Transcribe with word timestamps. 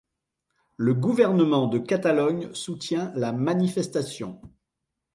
Le 0.77 0.95
gouvernement 0.95 1.67
de 1.67 1.77
Catalogne 1.77 2.51
soutient 2.55 3.11
la 3.13 3.31
manifestation. 3.33 4.41